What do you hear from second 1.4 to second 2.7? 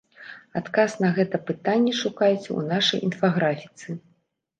пытанне шукайце ў